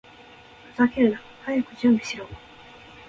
[0.73, 1.21] ふざけるな！
[1.43, 2.25] 早く準備しろ！